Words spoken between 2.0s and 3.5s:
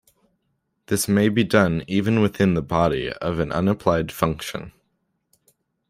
within the body of